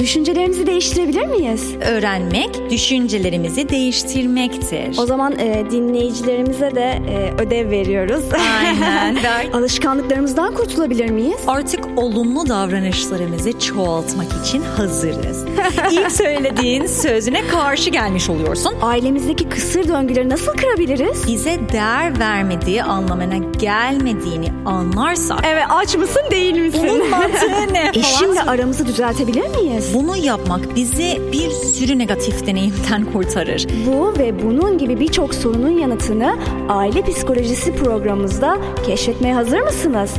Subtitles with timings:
[0.00, 1.74] düşüncelerimizi değiştirebilir miyiz?
[1.80, 4.98] Öğrenmek düşüncelerimizi değiştirmektir.
[4.98, 8.24] O zaman e, dinleyicilerimize de e, ödev veriyoruz.
[8.64, 9.16] Aynen.
[9.52, 11.38] Alışkanlıklarımızdan kurtulabilir miyiz?
[11.46, 15.44] Artık olumlu davranışlarımızı çoğaltmak için hazırız.
[15.90, 18.74] İlk söylediğin sözüne karşı gelmiş oluyorsun.
[18.82, 21.26] Ailemizdeki kısır döngüleri nasıl kırabiliriz?
[21.26, 26.80] Bize değer vermediği anlamına gelmediğini anlarsak Evet aç mısın değil misin?
[26.82, 27.90] bunun mantığı ne?
[27.94, 29.89] Eşimle aramızı düzeltebilir miyiz?
[29.94, 33.66] Bunu yapmak bizi bir sürü negatif deneyimden kurtarır.
[33.86, 40.14] Bu ve bunun gibi birçok sorunun yanıtını Aile Psikolojisi programımızda keşfetmeye hazır mısınız?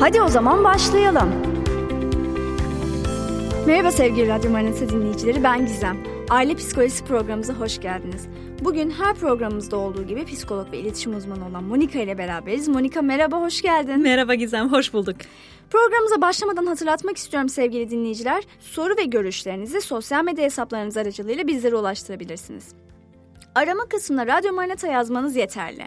[0.00, 1.28] Hadi o zaman başlayalım.
[3.66, 5.96] Merhaba sevgili Radyo Manası dinleyicileri ben Gizem.
[6.30, 8.26] Aile Psikolojisi programımıza hoş geldiniz.
[8.60, 12.68] Bugün her programımızda olduğu gibi psikolog ve iletişim uzmanı olan Monika ile beraberiz.
[12.68, 14.02] Monika merhaba, hoş geldin.
[14.02, 15.16] Merhaba Gizem, hoş bulduk.
[15.70, 18.44] Programımıza başlamadan hatırlatmak istiyorum sevgili dinleyiciler.
[18.60, 22.68] Soru ve görüşlerinizi sosyal medya hesaplarınız aracılığıyla bizlere ulaştırabilirsiniz.
[23.54, 25.86] Arama kısmına Radyo Manata yazmanız yeterli.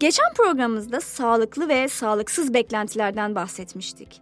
[0.00, 4.20] Geçen programımızda sağlıklı ve sağlıksız beklentilerden bahsetmiştik.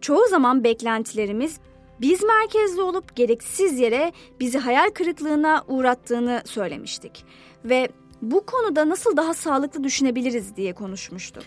[0.00, 1.60] Çoğu zaman beklentilerimiz
[2.00, 7.24] biz merkezli olup gereksiz yere bizi hayal kırıklığına uğrattığını söylemiştik.
[7.64, 7.88] Ve
[8.22, 11.44] bu konuda nasıl daha sağlıklı düşünebiliriz diye konuşmuştuk.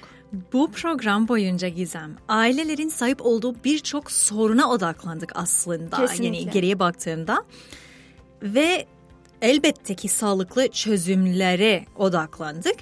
[0.53, 5.97] Bu program boyunca Gizem, ailelerin sahip olduğu birçok soruna odaklandık aslında.
[5.97, 6.37] Kesinlikle.
[6.37, 7.43] Yani geriye baktığımda.
[8.41, 8.85] Ve
[9.41, 12.75] elbette ki sağlıklı çözümlere odaklandık.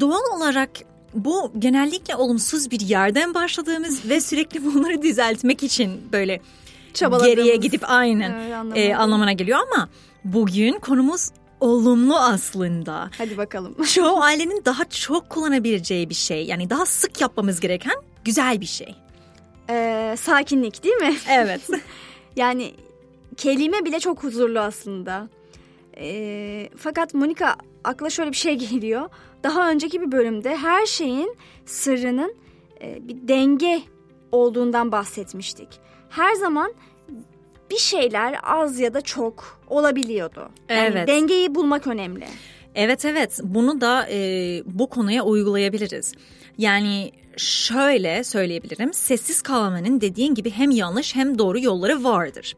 [0.00, 0.70] Doğal olarak
[1.14, 6.40] bu genellikle olumsuz bir yerden başladığımız ve sürekli bunları düzeltmek için böyle
[7.00, 9.88] geriye gidip aynen Evet, anlamına e, anlamına geliyor ama
[10.24, 13.10] bugün konumuz olumlu aslında.
[13.18, 13.82] Hadi bakalım.
[13.94, 16.46] Çoğu ailenin daha çok kullanabileceği bir şey.
[16.46, 18.94] Yani daha sık yapmamız gereken güzel bir şey.
[19.70, 21.16] Ee, sakinlik değil mi?
[21.30, 21.60] Evet.
[22.36, 22.74] Yani
[23.36, 25.28] kelime bile çok huzurlu aslında.
[25.96, 29.08] Ee, fakat Monika akla şöyle bir şey geliyor.
[29.42, 31.36] Daha önceki bir bölümde her şeyin
[31.66, 32.34] sırrının
[32.82, 33.82] e, bir denge
[34.32, 35.68] olduğundan bahsetmiştik.
[36.08, 36.72] Her zaman
[37.70, 40.48] bir şeyler az ya da çok olabiliyordu.
[40.68, 41.08] Yani Evet.
[41.08, 42.24] dengeyi bulmak önemli.
[42.74, 44.18] evet evet bunu da e,
[44.66, 46.12] bu konuya uygulayabiliriz.
[46.58, 48.92] Yani şöyle söyleyebilirim.
[48.94, 52.56] Sessiz kalmanın dediğin gibi hem yanlış hem doğru yolları vardır.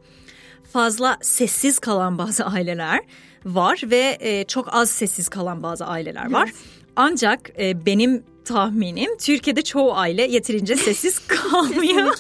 [0.73, 3.01] Fazla sessiz kalan bazı aileler
[3.45, 6.51] var ve e, çok az sessiz kalan bazı aileler var.
[6.97, 12.17] Ancak e, benim tahminim Türkiye'de çoğu aile yeterince sessiz kalmıyor.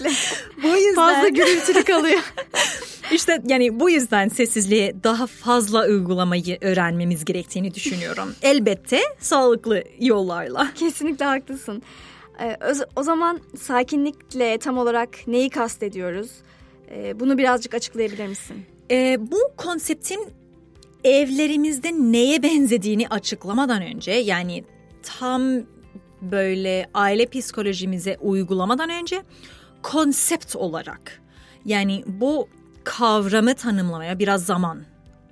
[0.62, 2.20] bu yüzden Fazla gürültülü kalıyor.
[3.12, 8.34] İşte yani bu yüzden sessizliğe daha fazla uygulamayı öğrenmemiz gerektiğini düşünüyorum.
[8.42, 10.72] Elbette sağlıklı yollarla.
[10.74, 11.82] Kesinlikle haklısın.
[12.40, 12.56] Ee,
[12.96, 16.30] o zaman sakinlikle tam olarak neyi kastediyoruz?
[16.90, 18.56] Ee, bunu birazcık açıklayabilir misin?
[18.90, 20.28] Ee, bu konseptin
[21.04, 24.64] evlerimizde neye benzediğini açıklamadan önce yani
[25.02, 25.42] tam
[26.22, 29.22] böyle aile psikolojimize uygulamadan önce
[29.82, 31.20] konsept olarak
[31.64, 32.48] yani bu
[32.84, 34.82] kavramı tanımlamaya biraz zaman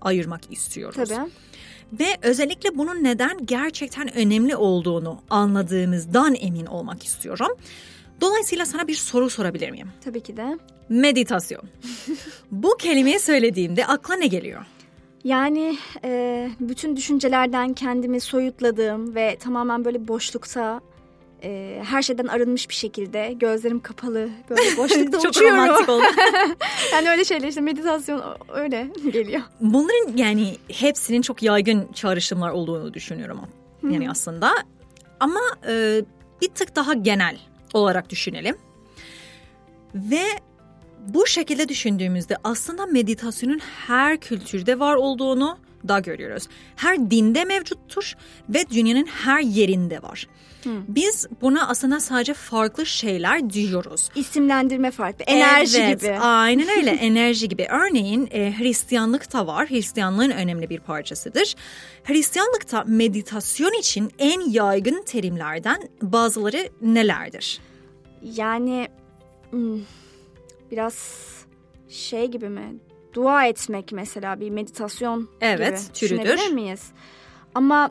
[0.00, 1.08] ayırmak istiyoruz.
[1.08, 1.30] Tabii.
[1.92, 7.56] Ve özellikle bunun neden gerçekten önemli olduğunu anladığımızdan emin olmak istiyorum.
[8.20, 9.88] Dolayısıyla sana bir soru sorabilir miyim?
[10.04, 10.58] Tabii ki de.
[10.88, 11.62] Meditasyon.
[12.50, 14.66] Bu kelimeyi söylediğimde akla ne geliyor?
[15.24, 20.80] Yani e, bütün düşüncelerden kendimi soyutladığım ve tamamen böyle boşlukta
[21.42, 25.56] e, her şeyden arınmış bir şekilde gözlerim kapalı böyle boşlukta Çok uçuyorum.
[25.56, 26.02] romantik oldu.
[26.92, 29.42] yani öyle şeyler işte meditasyon öyle geliyor.
[29.60, 33.40] Bunların yani hepsinin çok yaygın çağrışımlar olduğunu düşünüyorum.
[33.82, 34.52] Yani aslında
[35.20, 36.02] ama e,
[36.42, 37.38] bir tık daha genel
[37.74, 38.56] olarak düşünelim.
[39.94, 40.22] Ve
[41.08, 46.48] bu şekilde düşündüğümüzde aslında meditasyonun her kültürde var olduğunu da görüyoruz.
[46.76, 48.14] Her dinde mevcuttur
[48.48, 50.26] ve dünyanın her yerinde var.
[50.88, 54.08] Biz buna aslında sadece farklı şeyler diyoruz.
[54.14, 55.24] İsimlendirme farklı.
[55.24, 56.12] Enerji Evet, gibi.
[56.12, 57.66] Aynen öyle enerji gibi.
[57.70, 59.70] Örneğin e, Hristiyanlıkta var.
[59.70, 61.54] Hristiyanlığın önemli bir parçasıdır.
[62.04, 67.60] Hristiyanlıkta meditasyon için en yaygın terimlerden bazıları nelerdir?
[68.22, 68.88] Yani
[69.50, 69.80] hmm,
[70.70, 70.94] biraz
[71.88, 72.74] şey gibi mi?
[73.14, 76.52] Dua etmek mesela bir meditasyon Evet, gibi türüdür.
[76.52, 76.92] miyiz?
[77.54, 77.90] Ama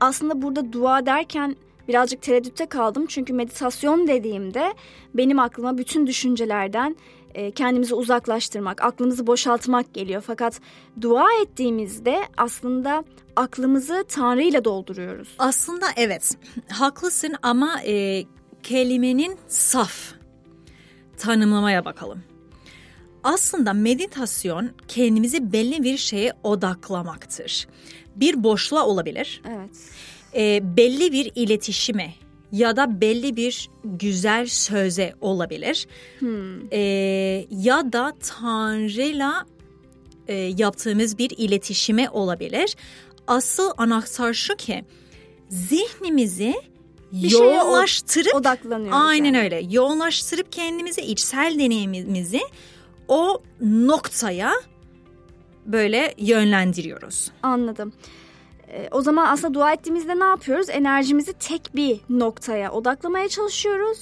[0.00, 1.56] aslında burada dua derken
[1.88, 3.06] birazcık tereddütte kaldım.
[3.06, 4.74] Çünkü meditasyon dediğimde
[5.14, 6.96] benim aklıma bütün düşüncelerden
[7.34, 10.22] e, kendimizi uzaklaştırmak, aklımızı boşaltmak geliyor.
[10.26, 10.60] Fakat
[11.00, 13.04] dua ettiğimizde aslında
[13.36, 15.28] aklımızı Tanrı ile dolduruyoruz.
[15.38, 16.36] Aslında evet
[16.72, 18.24] haklısın ama e,
[18.62, 20.15] kelimenin saf
[21.18, 22.22] tanımlamaya bakalım.
[23.24, 27.66] Aslında meditasyon kendimizi belli bir şeye odaklamaktır.
[28.16, 29.42] Bir boşluğa olabilir.
[29.48, 29.70] Evet.
[30.34, 32.14] E, belli bir iletişime
[32.52, 35.86] ya da belli bir güzel söze olabilir.
[36.18, 36.72] Hmm.
[36.72, 36.80] E,
[37.50, 39.46] ya da Tanrı'yla
[40.28, 42.76] e, yaptığımız bir iletişime olabilir.
[43.26, 44.84] Asıl anahtar şu ki
[45.48, 46.54] zihnimizi
[47.12, 48.98] Bir yoğunlaştırıp Odaklanıyoruz.
[49.02, 49.40] aynen yani.
[49.40, 52.40] öyle yoğunlaştırıp kendimizi içsel deneyimimizi
[53.08, 54.52] o noktaya
[55.66, 57.30] böyle yönlendiriyoruz.
[57.42, 57.92] Anladım.
[58.68, 60.70] Ee, o zaman aslında dua ettiğimizde ne yapıyoruz?
[60.70, 63.98] Enerjimizi tek bir noktaya odaklamaya çalışıyoruz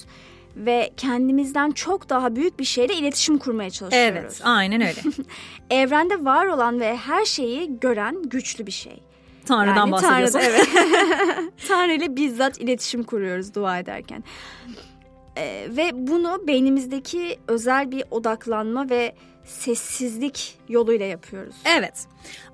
[0.55, 4.17] ve kendimizden çok daha büyük bir şeyle iletişim kurmaya çalışıyoruz.
[4.19, 5.01] Evet, aynen öyle.
[5.69, 8.99] Evrende var olan ve her şeyi gören güçlü bir şey.
[9.45, 10.39] Tanrı'dan Yani bahsediyorsun.
[10.39, 10.67] Tanrı, evet.
[11.67, 14.23] Tanrı ile bizzat iletişim kuruyoruz dua ederken.
[15.37, 19.15] Ee, ve bunu beynimizdeki özel bir odaklanma ve
[19.45, 21.55] sessizlik yoluyla yapıyoruz.
[21.77, 21.93] Evet.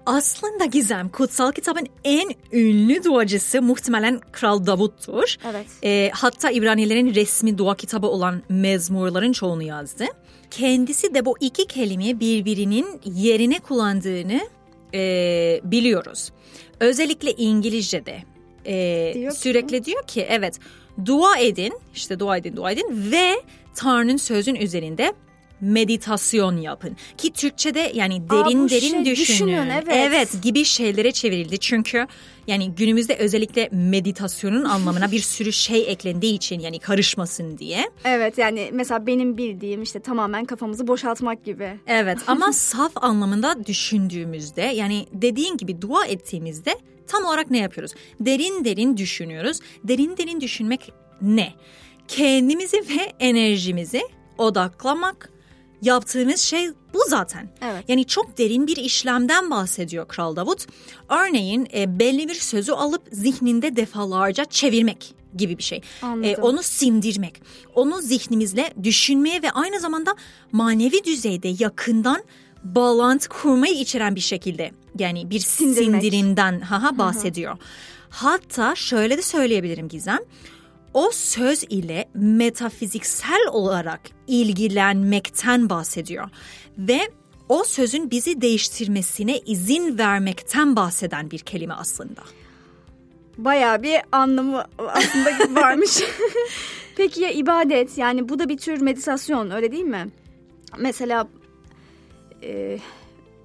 [0.06, 5.36] Aslında Gizem kutsal kitabın en ünlü duacısı muhtemelen Kral Davut'tur.
[5.52, 5.68] Evet.
[5.84, 10.06] E, hatta İbranilerin resmi dua kitabı olan mezmurların çoğunu yazdı.
[10.52, 14.42] Kendisi de bu iki kelimeyi birbirinin yerine kullandığını
[14.94, 16.32] e, biliyoruz.
[16.82, 18.24] Özellikle İngilizce'de
[18.66, 20.60] e, Diyor sürekli diyor ki evet
[21.06, 23.42] dua edin işte dua edin dua edin ve
[23.76, 25.14] Tanrı'nın sözün üzerinde
[25.62, 26.98] meditasyon yapın.
[27.18, 29.16] Ki Türkçe'de yani derin bu derin şey, düşünün.
[29.16, 29.88] düşünün, evet.
[29.90, 31.58] evet gibi şeylere çevrildi.
[31.58, 32.08] Çünkü
[32.48, 37.90] yani günümüzde özellikle meditasyonun anlamına bir sürü şey eklendiği için yani karışmasın diye.
[38.06, 41.80] Evet yani mesela benim bildiğim işte tamamen kafamızı boşaltmak gibi.
[41.88, 46.76] Evet ama saf anlamında düşündüğümüzde yani dediğin gibi dua ettiğimizde
[47.08, 47.94] tam olarak ne yapıyoruz?
[48.20, 49.60] Derin derin düşünüyoruz.
[49.84, 51.54] Derin derin düşünmek ne?
[52.08, 54.02] Kendimizi ve enerjimizi
[54.38, 55.32] odaklamak
[55.82, 57.50] yaptığımız şey bu zaten.
[57.62, 57.84] Evet.
[57.88, 60.66] Yani çok derin bir işlemden bahsediyor Kral Davut.
[61.10, 65.82] Örneğin e, belli bir sözü alıp zihninde defalarca çevirmek gibi bir şey.
[66.02, 66.24] Anladım.
[66.24, 67.42] E, onu sindirmek,
[67.76, 70.16] onu zihnimizle düşünmeye ve aynı zamanda
[70.52, 72.24] manevi düzeyde yakından
[72.64, 76.02] bağlantı kurmayı içeren bir şekilde yani bir Sindirmek.
[76.02, 77.58] sindirimden haha bahsediyor.
[78.10, 80.20] Hatta şöyle de söyleyebilirim Gizem.
[80.94, 86.30] O söz ile metafiziksel olarak ilgilenmekten bahsediyor
[86.78, 87.00] ve
[87.50, 92.22] o sözün bizi değiştirmesine izin vermekten bahseden bir kelime aslında.
[93.38, 96.04] Bayağı bir anlamı aslında varmış.
[96.96, 100.08] Peki ya ibadet yani bu da bir tür meditasyon öyle değil mi?
[100.80, 101.28] Mesela
[102.44, 102.80] e,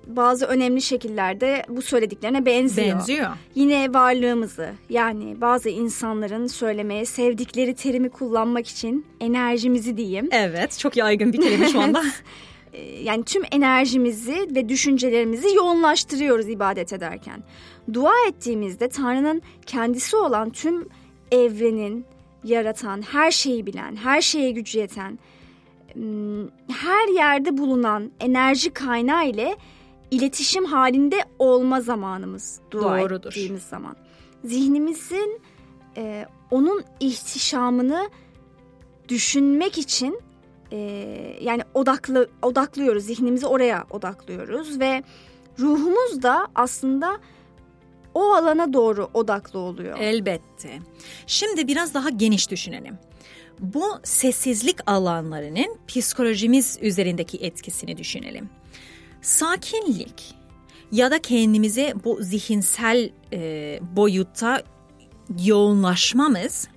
[0.06, 2.98] bazı önemli şekillerde bu söylediklerine benziyor.
[2.98, 3.30] Benziyor.
[3.54, 10.28] Yine varlığımızı yani bazı insanların söylemeye sevdikleri terimi kullanmak için enerjimizi diyeyim.
[10.32, 12.04] Evet, çok yaygın bir kelime şu anda.
[12.72, 17.42] E, yani tüm enerjimizi ve düşüncelerimizi yoğunlaştırıyoruz ibadet ederken.
[17.92, 20.88] Dua ettiğimizde Tanrı'nın kendisi olan tüm
[21.32, 22.04] evrenin
[22.44, 25.18] yaratan, her şeyi bilen, her şeye gücü yeten,
[26.72, 29.56] her yerde bulunan enerji kaynağı ile
[30.10, 33.28] iletişim halinde olma zamanımız dua Doğrudur.
[33.28, 33.96] ettiğimiz zaman.
[34.44, 35.40] Zihnimizin
[35.96, 38.10] e, onun ihtişamını
[39.08, 40.20] düşünmek için
[40.72, 40.76] e,
[41.40, 45.02] yani odaklı odaklıyoruz zihnimizi oraya odaklıyoruz ve
[45.58, 47.20] ruhumuz da aslında
[48.14, 49.98] o alana doğru odaklı oluyor.
[50.00, 50.78] Elbette.
[51.26, 52.98] Şimdi biraz daha geniş düşünelim.
[53.60, 58.50] Bu sessizlik alanlarının psikolojimiz üzerindeki etkisini düşünelim.
[59.26, 60.34] Sakinlik
[60.92, 64.62] ya da kendimize bu zihinsel e, boyutta
[65.44, 66.68] yoğunlaşmamız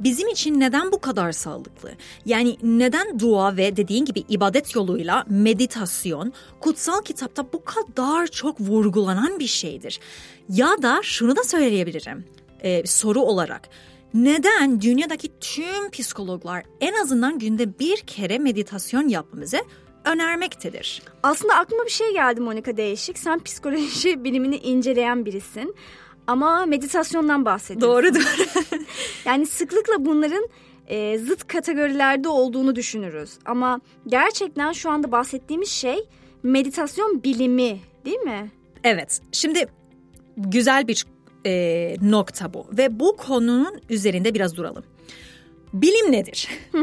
[0.00, 1.90] bizim için neden bu kadar sağlıklı?
[2.24, 9.38] Yani neden dua ve dediğin gibi ibadet yoluyla meditasyon kutsal kitapta bu kadar çok vurgulanan
[9.38, 10.00] bir şeydir?
[10.48, 12.24] Ya da şunu da söyleyebilirim
[12.60, 13.68] e, soru olarak.
[14.14, 19.58] Neden dünyadaki tüm psikologlar en azından günde bir kere meditasyon yapmamızı
[20.06, 21.02] önermektedir?
[21.22, 23.18] Aslında aklıma bir şey geldi Monika Değişik.
[23.18, 25.74] Sen psikoloji bilimini inceleyen birisin.
[26.26, 27.90] Ama meditasyondan bahsediyorsun.
[27.90, 28.80] Doğru doğru.
[29.24, 30.48] Yani sıklıkla bunların
[30.86, 33.30] e, zıt kategorilerde olduğunu düşünürüz.
[33.44, 36.08] Ama gerçekten şu anda bahsettiğimiz şey
[36.42, 38.50] meditasyon bilimi değil mi?
[38.84, 39.66] Evet, şimdi
[40.36, 41.06] güzel bir
[41.46, 44.84] e, nokta bu ve bu konunun üzerinde biraz duralım.
[45.72, 46.48] Bilim nedir?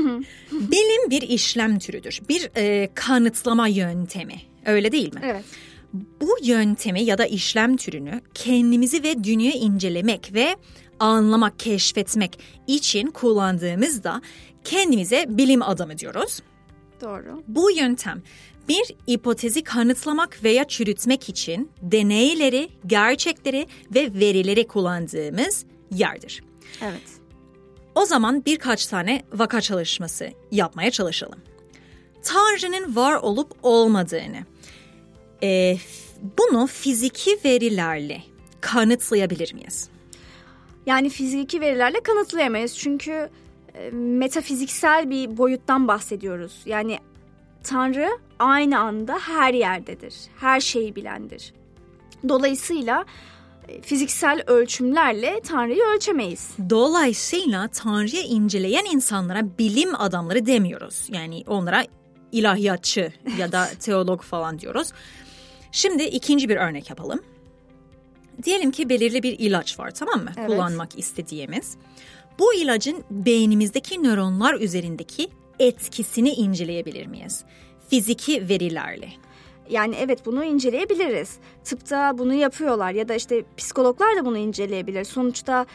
[0.52, 4.42] Bilim bir işlem türüdür, bir e, kanıtlama yöntemi.
[4.66, 5.22] Öyle değil mi?
[5.24, 5.46] Evet.
[5.94, 10.56] Bu yöntemi ya da işlem türünü kendimizi ve dünyayı incelemek ve
[11.00, 14.22] anlamak, keşfetmek için kullandığımızda
[14.64, 16.40] kendimize bilim adamı diyoruz.
[17.02, 17.44] Doğru.
[17.48, 18.22] Bu yöntem
[18.70, 26.44] bir hipotezi kanıtlamak veya çürütmek için deneyleri, gerçekleri ve verileri kullandığımız yerdir.
[26.82, 27.23] Evet.
[27.96, 31.40] O zaman birkaç tane vaka çalışması yapmaya çalışalım.
[32.24, 34.40] Tanrı'nın var olup olmadığını,
[35.44, 35.78] e,
[36.38, 38.22] bunu fiziki verilerle
[38.62, 39.90] kanıtlayabilir miyiz?
[40.86, 43.30] Yani fiziki verilerle kanıtlayamayız çünkü
[43.74, 46.62] e, metafiziksel bir boyuttan bahsediyoruz.
[46.66, 46.98] Yani
[47.64, 48.10] Tanrı
[48.40, 51.54] aynı anda her yerdedir, her şeyi bilendir.
[52.30, 53.06] Dolayısıyla
[53.82, 56.50] fiziksel ölçümlerle Tanrı'yı ölçemeyiz.
[56.70, 61.08] Dolayısıyla Tanrı'yı inceleyen insanlara bilim adamları demiyoruz.
[61.10, 61.86] Yani onlara
[62.32, 64.88] ilahiyatçı ya da teolog falan diyoruz.
[65.72, 67.22] Şimdi ikinci bir örnek yapalım.
[68.44, 70.32] Diyelim ki belirli bir ilaç var tamam mı?
[70.38, 70.48] Evet.
[70.48, 71.78] Kullanmak istediğimiz.
[72.40, 75.30] Bu ilacın beynimizdeki nöronlar üzerindeki
[75.60, 77.44] etkisini inceleyebilir miyiz?
[77.90, 79.10] Fiziki verilerle.
[79.70, 81.38] Yani evet bunu inceleyebiliriz.
[81.64, 85.04] Tıpta bunu yapıyorlar ya da işte psikologlar da bunu inceleyebilir.
[85.04, 85.66] Sonuçta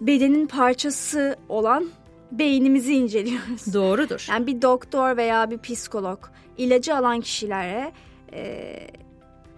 [0.00, 1.90] bedenin parçası olan
[2.32, 3.74] beynimizi inceliyoruz.
[3.74, 4.26] Doğrudur.
[4.30, 6.18] Yani bir doktor veya bir psikolog
[6.58, 7.92] ilacı alan kişilere
[8.32, 8.76] e,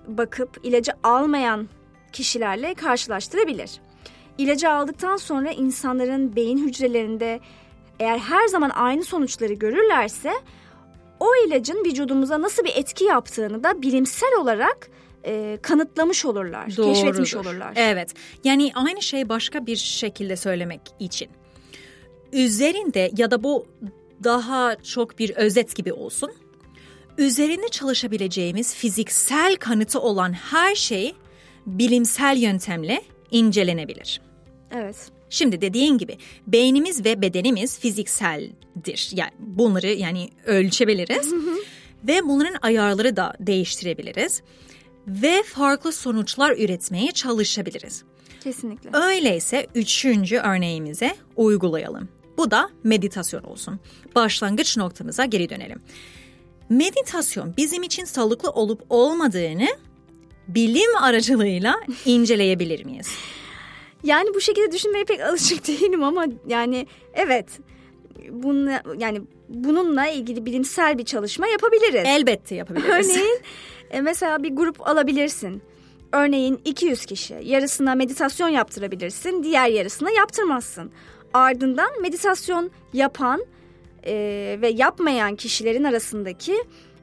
[0.08, 1.68] bakıp ilacı almayan
[2.12, 3.80] kişilerle karşılaştırabilir.
[4.38, 7.40] İlacı aldıktan sonra insanların beyin hücrelerinde
[8.00, 10.32] eğer her zaman aynı sonuçları görürlerse
[11.22, 14.88] o ilacın vücudumuza nasıl bir etki yaptığını da bilimsel olarak
[15.24, 17.50] e, kanıtlamış olurlar, keşfetmiş Doğrudur.
[17.50, 17.72] olurlar.
[17.76, 18.14] Evet.
[18.44, 21.28] Yani aynı şey başka bir şekilde söylemek için.
[22.32, 23.66] Üzerinde ya da bu
[24.24, 26.32] daha çok bir özet gibi olsun.
[27.18, 31.14] Üzerinde çalışabileceğimiz fiziksel kanıtı olan her şey
[31.66, 34.20] bilimsel yöntemle incelenebilir.
[34.70, 34.96] Evet.
[35.32, 39.10] Şimdi dediğin gibi beynimiz ve bedenimiz fizikseldir.
[39.12, 41.32] Yani bunları yani ölçebiliriz
[42.08, 44.42] ve bunların ayarları da değiştirebiliriz
[45.06, 48.04] ve farklı sonuçlar üretmeye çalışabiliriz.
[48.40, 48.90] Kesinlikle.
[48.92, 52.08] Öyleyse üçüncü örneğimize uygulayalım.
[52.38, 53.80] Bu da meditasyon olsun.
[54.14, 55.82] Başlangıç noktamıza geri dönelim.
[56.68, 59.68] Meditasyon bizim için sağlıklı olup olmadığını
[60.48, 61.74] bilim aracılığıyla
[62.04, 63.08] inceleyebilir miyiz?
[64.04, 67.46] Yani bu şekilde düşünmeye pek alışık değilim ama yani evet
[68.30, 72.04] bununla yani bununla ilgili bilimsel bir çalışma yapabiliriz.
[72.06, 73.10] Elbette yapabiliriz.
[73.10, 73.40] Örneğin
[73.90, 75.62] e, mesela bir grup alabilirsin.
[76.12, 77.40] Örneğin 200 kişi.
[77.42, 80.90] Yarısına meditasyon yaptırabilirsin, diğer yarısına yaptırmazsın.
[81.34, 83.44] Ardından meditasyon yapan
[84.06, 84.14] e,
[84.62, 86.54] ve yapmayan kişilerin arasındaki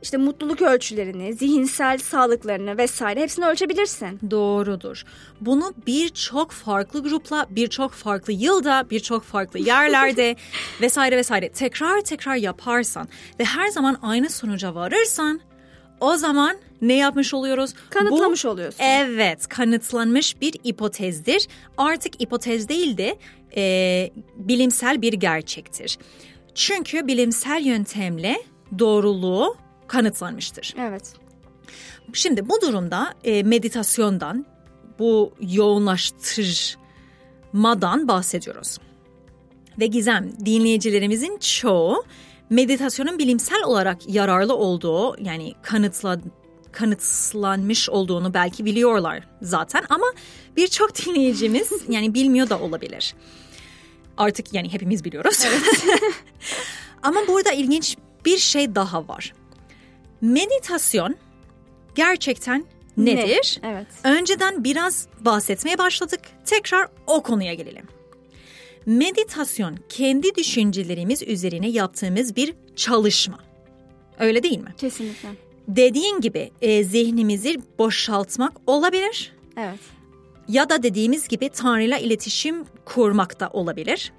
[0.02, 4.20] işte mutluluk ölçülerini, zihinsel sağlıklarını vesaire hepsini ölçebilirsin.
[4.32, 5.04] Doğrudur.
[5.42, 10.36] Bunu birçok farklı grupla, birçok farklı yılda, birçok farklı yerlerde
[10.82, 13.08] vesaire vesaire tekrar tekrar yaparsan
[13.40, 15.42] ve her zaman aynı sonuca varırsan
[16.00, 17.74] o zaman ne yapmış oluyoruz?
[17.90, 18.84] Kanıtlamış Bu, oluyorsun.
[18.84, 21.48] Evet, kanıtlanmış bir hipotezdir.
[21.78, 23.18] Artık hipotez değil de
[23.56, 25.98] e, bilimsel bir gerçektir.
[26.56, 28.42] Çünkü bilimsel yöntemle
[28.80, 29.58] doğruluğu
[29.90, 30.76] kanıtlanmıştır.
[30.80, 31.14] Evet.
[32.14, 34.46] Şimdi bu durumda e, meditasyondan,
[35.00, 38.78] bu yoğunlaştırmadan bahsediyoruz.
[39.80, 42.04] Ve Gizem, dinleyicilerimizin çoğu
[42.50, 46.20] meditasyonun bilimsel olarak yararlı olduğu, yani kanıtla,
[46.72, 50.06] kanıtlanmış olduğunu belki biliyorlar zaten ama
[50.58, 53.16] birçok dinleyicimiz yani bilmiyor da olabilir.
[54.18, 55.46] Artık yani hepimiz biliyoruz.
[57.04, 59.34] ama burada ilginç bir şey daha var.
[60.22, 61.16] Meditasyon
[61.96, 62.66] gerçekten
[62.98, 63.60] nedir?
[63.64, 63.70] Ne?
[63.70, 63.88] Evet.
[64.04, 66.20] Önceden biraz bahsetmeye başladık.
[66.46, 67.86] Tekrar o konuya gelelim.
[68.86, 73.40] Meditasyon kendi düşüncelerimiz üzerine yaptığımız bir çalışma.
[74.20, 74.74] Öyle değil mi?
[74.78, 75.30] Kesinlikle.
[75.68, 79.80] Dediğin gibi e, zihnimizi boşaltmak olabilir Evet.
[80.48, 84.14] ya da dediğimiz gibi Tanrı'yla iletişim kurmak da olabilir.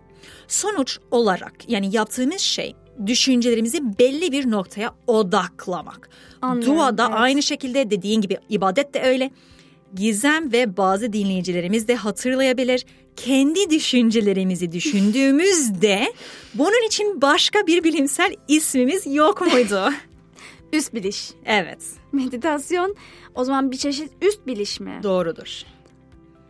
[0.48, 2.74] Sonuç olarak yani yaptığımız şey
[3.06, 6.08] düşüncelerimizi belli bir noktaya odaklamak.
[6.42, 7.16] Anlıyorum, Dua da evet.
[7.20, 9.30] aynı şekilde dediğin gibi ibadet de öyle.
[9.94, 12.86] Gizem ve bazı dinleyicilerimiz de hatırlayabilir.
[13.16, 16.12] Kendi düşüncelerimizi düşündüğümüzde
[16.54, 19.90] bunun için başka bir bilimsel ismimiz yok muydu?
[20.72, 21.30] Üst biliş.
[21.44, 21.78] evet,
[22.12, 22.96] Meditasyon
[23.34, 25.00] o zaman bir çeşit üst biliş mi?
[25.02, 25.62] doğrudur.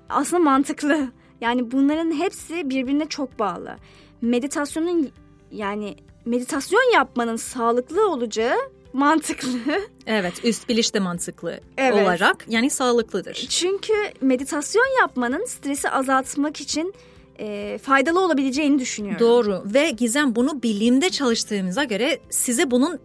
[0.08, 1.08] Aslında mantıklı.
[1.40, 3.76] Yani bunların hepsi birbirine çok bağlı.
[4.20, 5.10] Meditasyonun
[5.52, 5.96] yani
[6.30, 8.56] meditasyon yapmanın sağlıklı olacağı
[8.92, 9.58] mantıklı.
[10.06, 11.94] Evet, üst biliş de mantıklı Evet.
[11.94, 13.34] olarak yani sağlıklıdır.
[13.34, 16.94] Çünkü meditasyon yapmanın stresi azaltmak için
[17.38, 19.20] e, faydalı olabileceğini düşünüyorum.
[19.20, 22.98] Doğru ve Gizem bunu bilimde çalıştığımıza göre size bunun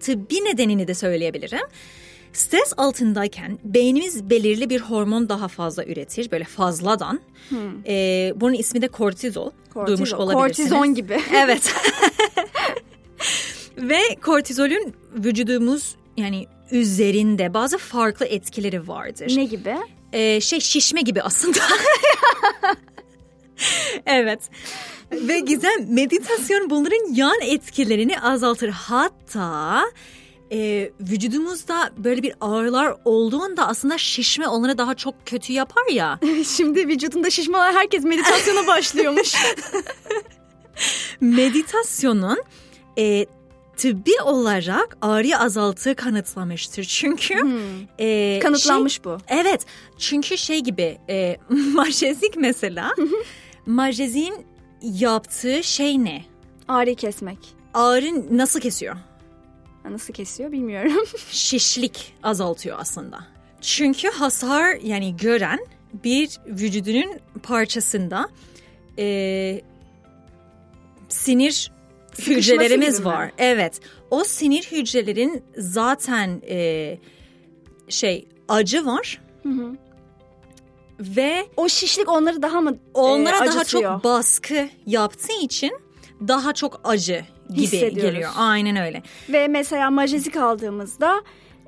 [0.00, 1.66] tıbbi nedenini de söyleyebilirim.
[2.32, 7.20] Stres altındayken beynimiz belirli bir hormon daha fazla üretir böyle fazladan.
[7.48, 7.58] Hmm.
[7.86, 9.50] Ee, bunun ismi de kortizol.
[9.74, 9.86] kortizol.
[9.86, 10.70] Duymuş olabilirsiniz.
[10.70, 11.20] Kortizon gibi.
[11.34, 11.74] Evet.
[13.76, 19.32] Ve kortizolün vücudumuz yani üzerinde bazı farklı etkileri vardır.
[19.36, 19.76] Ne gibi?
[20.12, 21.56] Ee, şey şişme gibi aslında.
[24.06, 24.40] evet.
[25.12, 28.68] Ve Gizem meditasyon bunların yan etkilerini azaltır.
[28.68, 29.82] Hatta
[30.52, 36.20] e, vücudumuzda böyle bir ağrılar olduğunda aslında şişme onları daha çok kötü yapar ya.
[36.56, 39.34] Şimdi vücudunda şişme olan herkes meditasyona başlıyormuş.
[41.20, 42.42] Meditasyonun
[42.98, 43.26] e,
[43.76, 46.84] tıbbi olarak ağrıyı azaltığı kanıtlamıştır.
[46.84, 47.60] Çünkü hmm.
[47.98, 49.18] e, kanıtlanmış şey, bu.
[49.28, 49.66] Evet.
[49.98, 51.36] Çünkü şey gibi e,
[51.74, 52.94] majezik mesela.
[53.66, 54.34] Majezin
[54.82, 56.24] yaptığı şey ne?
[56.68, 57.38] Ağrı kesmek.
[57.74, 58.96] Ağrı nasıl kesiyor?
[59.90, 60.92] Nasıl kesiyor bilmiyorum.
[61.30, 63.18] Şişlik azaltıyor aslında.
[63.60, 65.66] Çünkü hasar yani gören
[66.04, 68.28] bir vücudunun parçasında
[68.98, 69.60] e,
[71.10, 71.72] sinir
[72.18, 73.26] hücrelerimiz var.
[73.26, 73.32] Mi?
[73.38, 73.80] Evet.
[74.10, 76.98] O sinir hücrelerin zaten e,
[77.88, 79.22] şey acı var.
[79.42, 79.76] Hı hı.
[81.00, 85.72] Ve o şişlik onları daha mı e, onlara e, daha çok baskı yaptığı için
[86.28, 87.24] daha çok acı
[87.54, 88.30] gibi geliyor.
[88.36, 89.02] Aynen öyle.
[89.28, 91.22] Ve mesela majezik aldığımızda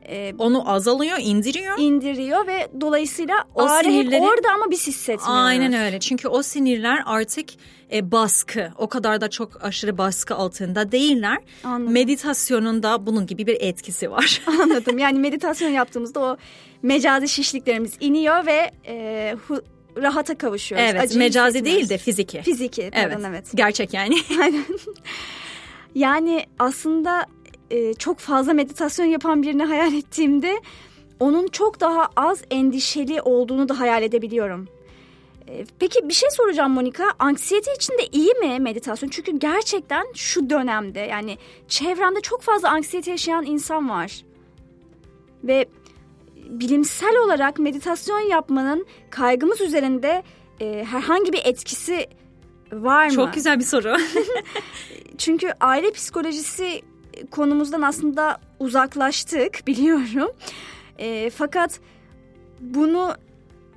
[0.08, 1.78] e, onu azalıyor, indiriyor.
[1.78, 5.46] İndiriyor ve dolayısıyla o ağrı sinirleri, hep orada ama biz hissetmiyoruz.
[5.46, 6.00] Aynen öyle.
[6.00, 7.48] Çünkü o sinirler artık
[7.92, 11.38] e, baskı, o kadar da çok aşırı baskı altında değiller.
[11.64, 11.92] Anladım.
[11.92, 14.42] Meditasyonun da bunun gibi bir etkisi var.
[14.62, 14.98] Anladım.
[14.98, 16.36] Yani meditasyon yaptığımızda o
[16.82, 19.62] mecazi şişliklerimiz iniyor ve e, hu,
[19.96, 20.88] rahata kavuşuyoruz.
[20.90, 22.42] Evet, Acıyı mecazi değil de fiziki.
[22.42, 23.26] Fiziki, pardon evet.
[23.28, 23.46] evet.
[23.54, 24.14] Gerçek yani.
[24.40, 24.64] Aynen.
[25.94, 27.26] Yani aslında
[27.72, 30.60] e, çok fazla meditasyon yapan birini hayal ettiğimde
[31.20, 34.68] onun çok daha az endişeli olduğunu da hayal edebiliyorum.
[35.48, 37.04] E, peki bir şey soracağım Monika.
[37.18, 39.08] Anksiyete için de iyi mi meditasyon?
[39.08, 44.24] Çünkü gerçekten şu dönemde yani çevremde çok fazla anksiyete yaşayan insan var.
[45.44, 45.66] Ve
[46.36, 50.22] bilimsel olarak meditasyon yapmanın kaygımız üzerinde
[50.60, 52.06] e, herhangi bir etkisi
[52.72, 53.12] var mı?
[53.12, 53.96] Çok güzel bir soru.
[55.18, 56.82] Çünkü aile psikolojisi
[57.30, 60.30] konumuzdan aslında uzaklaştık biliyorum.
[60.98, 61.80] E, fakat
[62.60, 63.14] bunu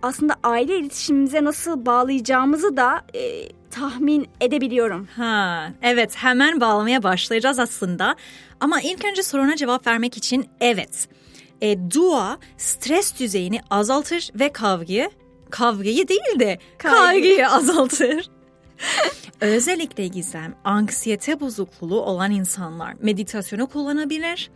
[0.01, 5.07] aslında aile iletişimimize nasıl bağlayacağımızı da e, tahmin edebiliyorum.
[5.15, 8.15] Ha, evet hemen bağlamaya başlayacağız aslında.
[8.59, 11.07] Ama ilk önce soruna cevap vermek için evet.
[11.61, 15.09] E, dua stres düzeyini azaltır ve kavgayı
[15.49, 18.29] kavgayı değil de kaygıyı azaltır.
[19.41, 24.51] Özellikle Gizem, anksiyete bozukluğu olan insanlar meditasyonu kullanabilir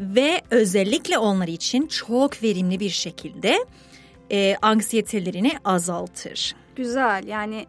[0.00, 3.66] ve özellikle onlar için çok verimli bir şekilde
[4.30, 6.54] e, anksiyetelerini azaltır.
[6.76, 7.66] Güzel yani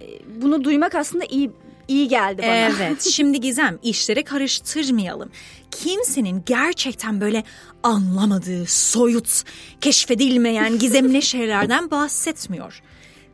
[0.00, 0.04] e,
[0.42, 1.50] bunu duymak aslında iyi
[1.88, 2.54] iyi geldi bana.
[2.54, 5.30] Evet şimdi Gizem işleri karıştırmayalım.
[5.70, 7.44] Kimsenin gerçekten böyle
[7.82, 9.42] anlamadığı, soyut,
[9.80, 12.82] keşfedilmeyen gizemli şeylerden bahsetmiyor.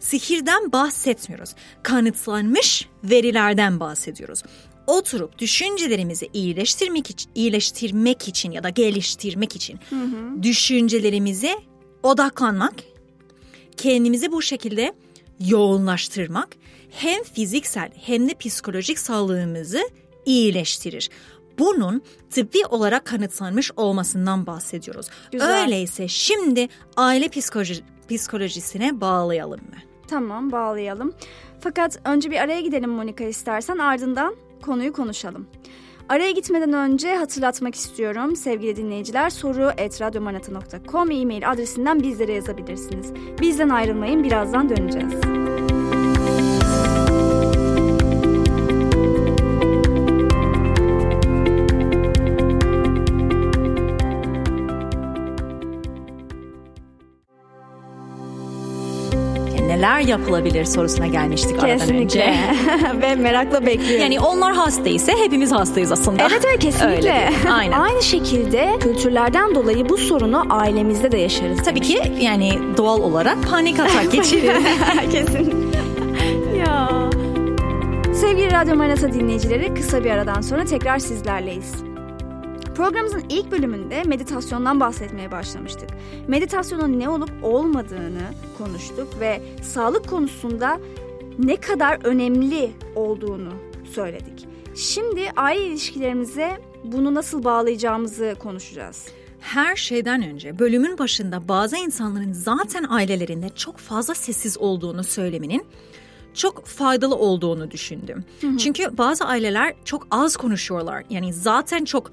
[0.00, 1.54] Sihirden bahsetmiyoruz.
[1.82, 4.42] Kanıtlanmış verilerden bahsediyoruz.
[4.86, 10.42] Oturup düşüncelerimizi iyileştirmek için, iyileştirmek için ya da geliştirmek için hı hı.
[10.42, 11.54] düşüncelerimize
[12.02, 12.74] odaklanmak,
[13.76, 14.94] kendimizi bu şekilde
[15.40, 16.48] yoğunlaştırmak
[16.90, 19.80] hem fiziksel hem de psikolojik sağlığımızı
[20.26, 21.10] iyileştirir.
[21.58, 25.06] Bunun tıbbi olarak kanıtlanmış olmasından bahsediyoruz.
[25.32, 25.62] Güzel.
[25.62, 29.87] Öyleyse şimdi aile psikoloji, psikolojisine bağlayalım mı?
[30.08, 31.12] Tamam bağlayalım.
[31.60, 35.46] Fakat önce bir araya gidelim Monika istersen ardından konuyu konuşalım.
[36.08, 43.12] Araya gitmeden önce hatırlatmak istiyorum sevgili dinleyiciler soru etradyomanata.com e-mail adresinden bizlere yazabilirsiniz.
[43.40, 45.47] Bizden ayrılmayın birazdan döneceğiz.
[59.78, 61.74] Neler yapılabilir sorusuna gelmiştik kesinlikle.
[61.74, 62.34] aradan önce.
[63.02, 64.00] Ve merakla bekliyorum.
[64.00, 66.22] Yani onlar hastaysa hepimiz hastayız aslında.
[66.22, 66.96] Evet evet kesinlikle.
[66.96, 67.78] Öyle Aynen.
[67.78, 71.62] Aynı şekilde kültürlerden dolayı bu sorunu ailemizde de yaşarız.
[71.62, 74.64] Tabii ki yani doğal olarak panik atak geçiririz.
[75.12, 75.72] Kesin.
[76.58, 76.88] ya.
[78.14, 81.87] Sevgili Radyo Manata dinleyicileri kısa bir aradan sonra tekrar sizlerleyiz.
[82.78, 85.88] Programımızın ilk bölümünde meditasyondan bahsetmeye başlamıştık.
[86.28, 88.22] Meditasyonun ne olup olmadığını
[88.58, 90.80] konuştuk ve sağlık konusunda
[91.38, 93.52] ne kadar önemli olduğunu
[93.94, 94.46] söyledik.
[94.74, 99.06] Şimdi aile ilişkilerimize bunu nasıl bağlayacağımızı konuşacağız.
[99.40, 105.66] Her şeyden önce bölümün başında bazı insanların zaten ailelerinde çok fazla sessiz olduğunu söylemenin
[106.34, 108.24] çok faydalı olduğunu düşündüm.
[108.40, 108.56] Hı hı.
[108.56, 111.04] Çünkü bazı aileler çok az konuşuyorlar.
[111.10, 112.10] Yani zaten çok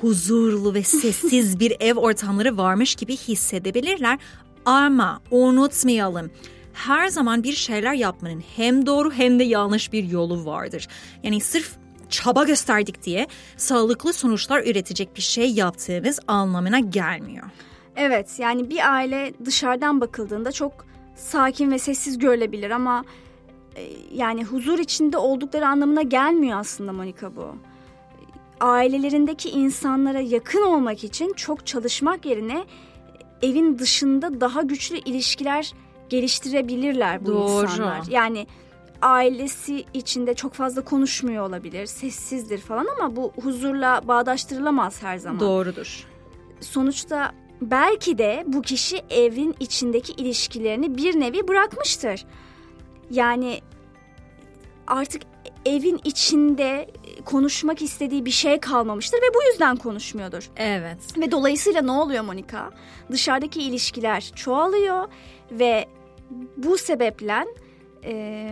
[0.00, 4.18] huzurlu ve sessiz bir ev ortamları varmış gibi hissedebilirler.
[4.64, 6.30] Ama unutmayalım
[6.72, 10.88] her zaman bir şeyler yapmanın hem doğru hem de yanlış bir yolu vardır.
[11.22, 11.76] Yani sırf
[12.10, 13.26] çaba gösterdik diye
[13.56, 17.46] sağlıklı sonuçlar üretecek bir şey yaptığımız anlamına gelmiyor.
[17.96, 23.04] Evet yani bir aile dışarıdan bakıldığında çok sakin ve sessiz görülebilir ama
[23.76, 23.82] e,
[24.14, 27.56] yani huzur içinde oldukları anlamına gelmiyor aslında Monika bu.
[28.60, 32.64] Ailelerindeki insanlara yakın olmak için çok çalışmak yerine
[33.42, 35.72] evin dışında daha güçlü ilişkiler
[36.08, 37.62] geliştirebilirler bu Doğru.
[37.62, 38.02] insanlar.
[38.08, 38.46] Yani
[39.02, 45.40] ailesi içinde çok fazla konuşmuyor olabilir, sessizdir falan ama bu huzurla bağdaştırılamaz her zaman.
[45.40, 46.06] Doğrudur.
[46.60, 52.26] Sonuçta belki de bu kişi evin içindeki ilişkilerini bir nevi bırakmıştır.
[53.10, 53.60] Yani
[54.86, 55.22] artık
[55.66, 56.90] evin içinde
[57.24, 60.50] konuşmak istediği bir şey kalmamıştır ve bu yüzden konuşmuyordur.
[60.56, 60.98] Evet.
[61.18, 62.70] Ve dolayısıyla ne oluyor Monika?
[63.10, 65.08] Dışarıdaki ilişkiler çoğalıyor
[65.50, 65.88] ve
[66.56, 67.44] bu sebeple
[68.04, 68.48] e,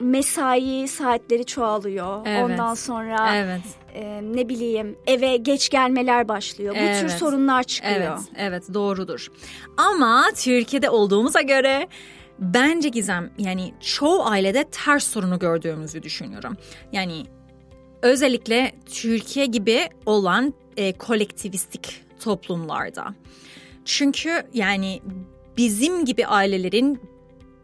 [0.00, 2.26] mesai saatleri çoğalıyor.
[2.26, 2.44] Evet.
[2.44, 3.60] Ondan sonra evet.
[3.94, 6.74] e, ne bileyim eve geç gelmeler başlıyor.
[6.74, 7.00] Bu evet.
[7.00, 7.94] tür sorunlar çıkıyor.
[7.96, 9.28] Evet, evet doğrudur.
[9.76, 11.88] Ama Türkiye'de olduğumuza göre
[12.38, 16.56] bence Gizem yani çoğu ailede ters sorunu gördüğümüzü düşünüyorum.
[16.92, 17.24] Yani
[18.02, 23.14] özellikle Türkiye gibi olan e, kolektivistik toplumlarda.
[23.84, 25.02] Çünkü yani
[25.56, 27.00] bizim gibi ailelerin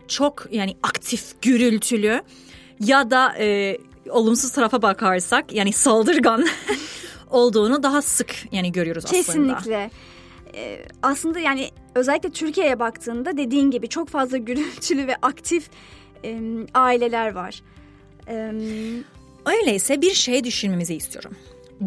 [0.08, 2.22] çok yani aktif, gürültülü
[2.80, 3.78] ya da e,
[4.10, 6.46] olumsuz tarafa bakarsak yani saldırgan
[7.30, 9.22] olduğunu daha sık yani görüyoruz aslında.
[9.22, 9.90] Kesinlikle.
[10.58, 15.70] Ee, aslında yani özellikle Türkiye'ye baktığında dediğin gibi çok fazla gürültülü ve aktif
[16.24, 16.40] e,
[16.74, 17.62] aileler var.
[18.28, 18.52] Ee,
[19.46, 21.36] Öyleyse bir şey düşünmemizi istiyorum.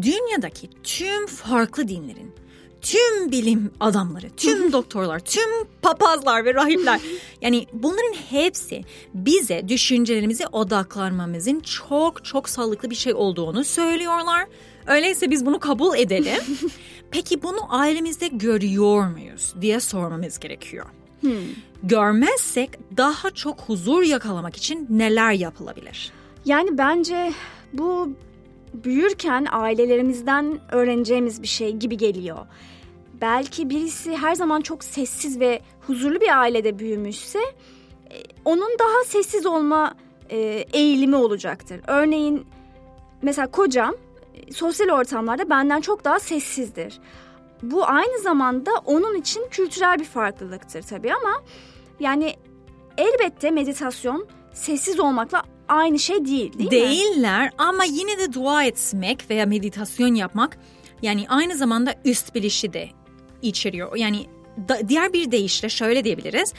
[0.02, 2.34] Dünyadaki tüm farklı dinlerin
[2.82, 7.00] tüm bilim adamları, tüm doktorlar, tüm papazlar ve rahipler
[7.40, 14.46] yani bunların hepsi bize düşüncelerimizi odaklanmamızın çok çok sağlıklı bir şey olduğunu söylüyorlar.
[14.86, 16.42] Öyleyse biz bunu kabul edelim.
[17.12, 20.86] Peki bunu ailemizde görüyor muyuz diye sormamız gerekiyor.
[21.20, 21.30] Hmm.
[21.82, 26.12] Görmezsek daha çok huzur yakalamak için neler yapılabilir?
[26.44, 27.32] Yani bence
[27.72, 28.12] bu
[28.74, 32.46] büyürken ailelerimizden öğreneceğimiz bir şey gibi geliyor
[33.22, 37.38] belki birisi her zaman çok sessiz ve huzurlu bir ailede büyümüşse
[38.10, 39.94] e, onun daha sessiz olma
[40.30, 40.38] e,
[40.72, 41.80] eğilimi olacaktır.
[41.86, 42.46] Örneğin
[43.22, 43.94] mesela kocam
[44.54, 47.00] sosyal ortamlarda benden çok daha sessizdir.
[47.62, 51.42] Bu aynı zamanda onun için kültürel bir farklılıktır tabii ama
[52.00, 52.36] yani
[52.98, 57.50] elbette meditasyon sessiz olmakla aynı şey değil değil Değiller mi?
[57.58, 60.58] Ama yine de dua etmek veya meditasyon yapmak
[61.02, 62.88] yani aynı zamanda üst bilişi de
[63.42, 63.96] içeriyor.
[63.96, 64.26] Yani
[64.68, 66.52] da, diğer bir deyişle şöyle diyebiliriz.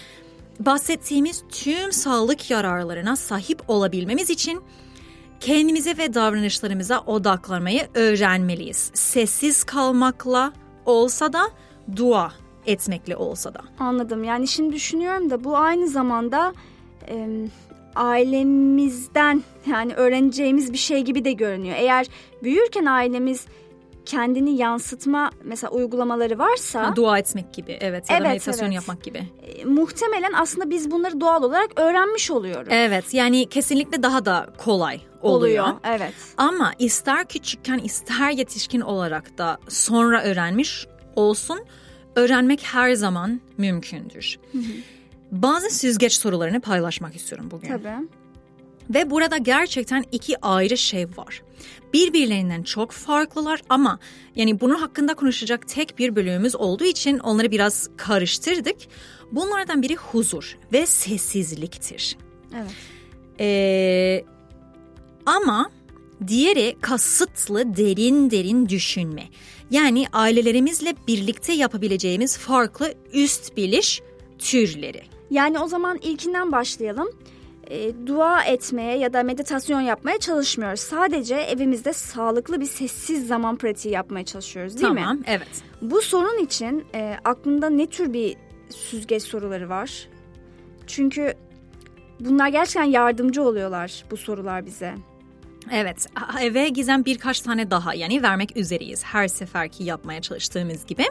[0.59, 4.61] Bahsettiğimiz tüm sağlık yararlarına sahip olabilmemiz için
[5.43, 8.91] kendimize ve davranışlarımıza odaklanmayı öğrenmeliyiz.
[8.93, 10.53] Sessiz kalmakla
[10.85, 11.49] olsa da
[11.95, 12.31] dua
[12.65, 13.61] etmekle olsa da.
[13.79, 14.23] Anladım.
[14.23, 16.53] Yani şimdi düşünüyorum da bu aynı zamanda
[17.09, 17.27] e,
[17.95, 21.75] ailemizden yani öğreneceğimiz bir şey gibi de görünüyor.
[21.79, 22.07] Eğer
[22.43, 23.45] büyürken ailemiz
[24.05, 28.75] kendini yansıtma mesela uygulamaları varsa ha, dua etmek gibi evet ya evet, da meditasyon evet.
[28.75, 29.27] yapmak gibi.
[29.43, 32.67] E, muhtemelen aslında biz bunları doğal olarak öğrenmiş oluyoruz.
[32.71, 35.63] Evet yani kesinlikle daha da kolay oluyor.
[35.63, 36.13] oluyor evet.
[36.37, 41.59] Ama ister küçükken ister yetişkin olarak da sonra öğrenmiş olsun
[42.15, 44.39] öğrenmek her zaman mümkündür.
[44.51, 44.63] Hı hı.
[45.31, 47.67] Bazı süzgeç sorularını paylaşmak istiyorum bugün.
[47.67, 48.07] Tabii.
[48.89, 51.41] Ve burada gerçekten iki ayrı şey var.
[51.93, 53.99] Birbirlerinden çok farklılar ama
[54.35, 58.75] yani bunun hakkında konuşacak tek bir bölümümüz olduğu için onları biraz karıştırdık.
[59.31, 62.17] Bunlardan biri huzur ve sessizliktir.
[62.55, 62.71] Evet.
[63.39, 64.25] Ee,
[65.25, 65.69] ama
[66.27, 69.23] diğeri kasıtlı derin derin düşünme.
[69.71, 74.01] Yani ailelerimizle birlikte yapabileceğimiz farklı üst biliş
[74.39, 75.01] türleri.
[75.31, 77.09] Yani o zaman ilkinden başlayalım
[77.69, 80.79] e, dua etmeye ya da meditasyon yapmaya çalışmıyoruz.
[80.79, 85.01] Sadece evimizde sağlıklı bir sessiz zaman pratiği yapmaya çalışıyoruz değil tamam, mi?
[85.03, 85.63] Tamam, evet.
[85.81, 88.35] Bu sorun için e, aklında ne tür bir
[88.69, 90.07] süzgeç soruları var?
[90.87, 91.33] Çünkü
[92.19, 94.95] bunlar gerçekten yardımcı oluyorlar bu sorular bize.
[95.71, 96.07] Evet
[96.41, 101.03] eve gizem birkaç tane daha yani vermek üzereyiz her seferki yapmaya çalıştığımız gibi.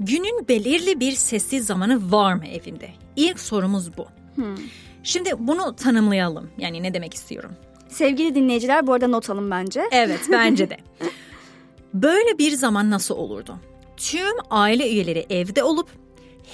[0.00, 2.90] Günün belirli bir sessiz zamanı var mı evinde?
[3.16, 4.06] İlk sorumuz bu.
[4.34, 4.56] Hmm.
[5.02, 6.50] Şimdi bunu tanımlayalım.
[6.58, 7.52] Yani ne demek istiyorum?
[7.88, 9.82] Sevgili dinleyiciler bu arada not alın bence.
[9.90, 10.76] Evet bence de.
[11.94, 13.56] Böyle bir zaman nasıl olurdu?
[13.96, 15.88] Tüm aile üyeleri evde olup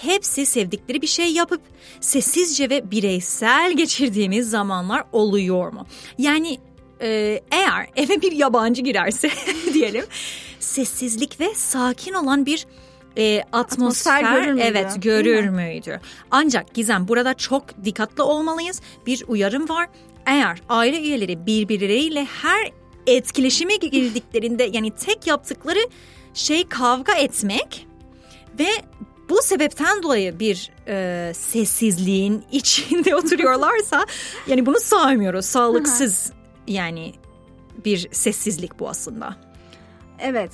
[0.03, 1.61] hepsi sevdikleri bir şey yapıp
[2.01, 5.87] sessizce ve bireysel geçirdiğimiz zamanlar oluyor mu?
[6.19, 6.59] Yani
[7.01, 9.31] e, eğer eve bir yabancı girerse
[9.75, 10.05] diyelim
[10.61, 12.67] sessizlik ve sakin olan bir
[13.19, 14.67] e, atmosfer, atmosfer görür müydü?
[14.67, 16.01] evet görür müydü?
[16.31, 18.81] Ancak Gizem burada çok dikkatli olmalıyız.
[19.07, 19.89] Bir uyarım var.
[20.27, 22.73] Eğer aile üyeleri birbirleriyle her
[23.07, 25.79] etkileşime girdiklerinde yani tek yaptıkları
[26.35, 27.87] şey kavga etmek
[28.59, 28.69] ve
[29.29, 34.07] bu sebepten dolayı bir e, sessizliğin içinde oturuyorlarsa
[34.47, 35.47] yani bunu saymıyoruz.
[35.47, 36.33] Sağlıksız
[36.67, 37.15] yani
[37.85, 39.37] bir sessizlik bu aslında.
[40.19, 40.53] Evet.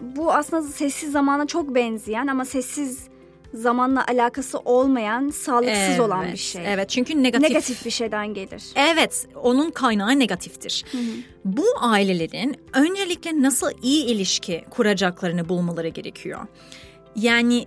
[0.00, 3.08] Bu aslında sessiz zamana çok benzeyen ama sessiz
[3.54, 6.72] zamanla alakası olmayan, sağlıksız evet, olan bir şey.
[6.72, 7.48] Evet çünkü negatif.
[7.48, 8.64] Negatif bir şeyden gelir.
[8.76, 10.84] Evet onun kaynağı negatiftir.
[10.92, 11.12] Hı hı.
[11.44, 16.40] Bu ailelerin öncelikle nasıl iyi ilişki kuracaklarını bulmaları gerekiyor.
[17.16, 17.66] Yani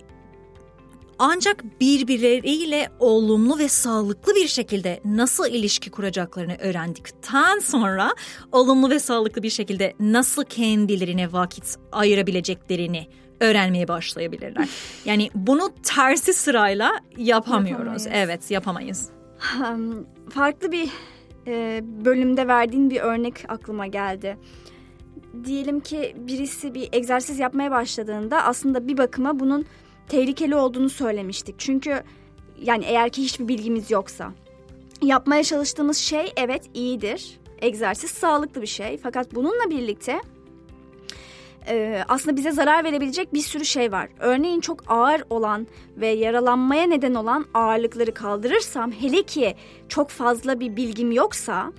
[1.18, 8.14] ancak birbirleriyle olumlu ve sağlıklı bir şekilde nasıl ilişki kuracaklarını öğrendikten sonra
[8.52, 13.06] olumlu ve sağlıklı bir şekilde nasıl kendilerine vakit ayırabileceklerini
[13.40, 14.68] öğrenmeye başlayabilirler.
[15.04, 18.06] Yani bunu tersi sırayla yapamıyoruz.
[18.06, 18.08] Yapamayız.
[18.12, 19.08] Evet, yapamayız.
[20.30, 20.88] Farklı bir
[21.46, 24.36] e, bölümde verdiğin bir örnek aklıma geldi.
[25.44, 29.66] Diyelim ki birisi bir egzersiz yapmaya başladığında aslında bir bakıma bunun
[30.08, 31.54] tehlikeli olduğunu söylemiştik.
[31.58, 32.02] Çünkü
[32.62, 34.32] yani eğer ki hiçbir bilgimiz yoksa
[35.02, 37.38] yapmaya çalıştığımız şey evet iyidir.
[37.62, 38.98] Egzersiz sağlıklı bir şey.
[38.98, 40.20] Fakat bununla birlikte
[41.68, 44.08] e, aslında bize zarar verebilecek bir sürü şey var.
[44.18, 45.66] Örneğin çok ağır olan
[45.96, 49.54] ve yaralanmaya neden olan ağırlıkları kaldırırsam hele ki
[49.88, 51.72] çok fazla bir bilgim yoksa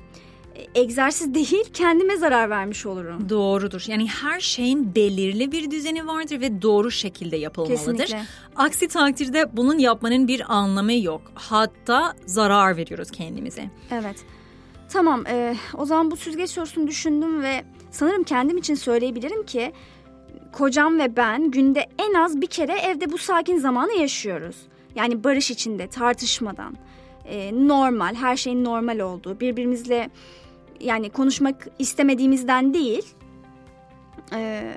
[0.76, 3.30] egzersiz değil kendime zarar vermiş olurum.
[3.30, 3.84] Doğrudur.
[3.88, 7.78] Yani her şeyin belirli bir düzeni vardır ve doğru şekilde yapılmalıdır.
[7.78, 8.22] Kesinlikle.
[8.56, 11.22] Aksi takdirde bunun yapmanın bir anlamı yok.
[11.36, 13.70] Hatta zarar veriyoruz kendimize.
[13.92, 14.16] Evet.
[14.90, 19.74] Tamam e, o zaman bu süzgeç sorusunu düşündüm ve sanırım kendim için söyleyebilirim ki
[20.52, 24.56] kocam ve ben günde en az bir kere evde bu sakin zamanı yaşıyoruz.
[24.96, 26.78] Yani barış içinde tartışmadan
[27.26, 30.10] e, normal her şeyin normal olduğu birbirimizle
[30.80, 33.06] yani konuşmak istemediğimizden değil
[34.34, 34.74] e,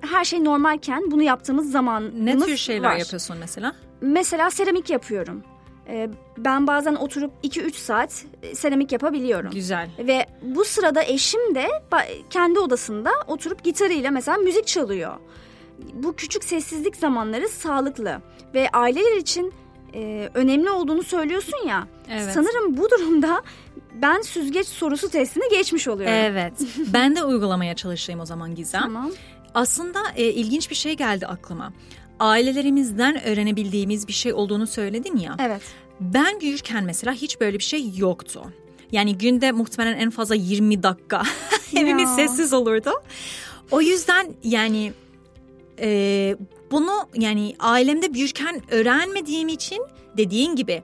[0.00, 2.96] her şey normalken bunu yaptığımız zaman Ne tür şeyler var.
[2.96, 3.74] yapıyorsun mesela?
[4.00, 5.42] Mesela seramik yapıyorum.
[5.88, 9.50] E, ben bazen oturup 2-3 saat e, seramik yapabiliyorum.
[9.50, 9.90] Güzel.
[9.98, 11.66] Ve bu sırada eşim de
[12.30, 15.12] kendi odasında oturup gitarıyla mesela müzik çalıyor.
[15.92, 18.18] Bu küçük sessizlik zamanları sağlıklı
[18.54, 19.52] ve aileler için
[19.94, 21.88] e, önemli olduğunu söylüyorsun ya.
[22.10, 22.30] Evet.
[22.34, 23.42] Sanırım bu durumda
[24.02, 26.14] ben süzgeç sorusu testini geçmiş oluyorum.
[26.14, 26.52] Evet.
[26.92, 28.82] ben de uygulamaya çalışayım o zaman Gizem.
[28.82, 29.10] Tamam.
[29.54, 31.72] Aslında e, ilginç bir şey geldi aklıma.
[32.20, 35.36] Ailelerimizden öğrenebildiğimiz bir şey olduğunu söyledin ya.
[35.40, 35.62] Evet.
[36.00, 38.42] Ben büyürken mesela hiç böyle bir şey yoktu.
[38.92, 41.22] Yani günde muhtemelen en fazla 20 dakika
[41.76, 42.90] evimiz sessiz olurdu.
[43.70, 44.92] O yüzden yani
[45.80, 46.36] e,
[46.70, 49.82] bunu yani ailemde büyürken öğrenmediğim için
[50.16, 50.82] dediğin gibi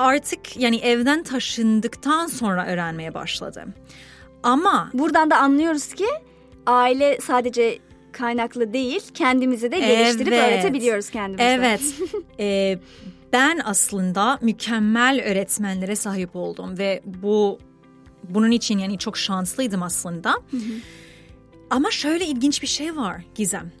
[0.00, 3.74] artık yani evden taşındıktan sonra öğrenmeye başladım.
[4.42, 6.06] Ama buradan da anlıyoruz ki
[6.66, 7.78] aile sadece
[8.12, 11.44] kaynaklı değil kendimizi de geliştirip evet, öğretebiliyoruz kendimize.
[11.44, 11.80] Evet.
[12.40, 12.78] ee,
[13.32, 17.58] ben aslında mükemmel öğretmenlere sahip oldum ve bu
[18.28, 20.30] bunun için yani çok şanslıydım aslında.
[20.32, 20.72] Hı hı.
[21.70, 23.72] Ama şöyle ilginç bir şey var Gizem